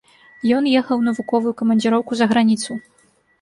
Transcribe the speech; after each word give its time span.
Ён 0.59 0.69
ехаў 0.79 0.97
у 1.03 1.05
навуковую 1.09 1.53
камандзіроўку 1.61 2.11
за 2.21 2.25
граніцу. 2.33 2.71